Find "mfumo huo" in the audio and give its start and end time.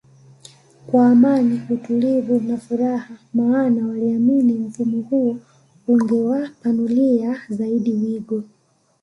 4.53-5.37